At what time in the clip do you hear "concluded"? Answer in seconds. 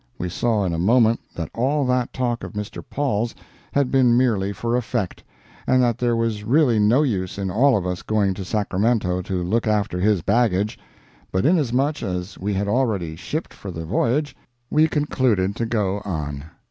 14.87-15.55